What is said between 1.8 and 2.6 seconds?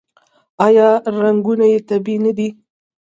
طبیعي نه دي؟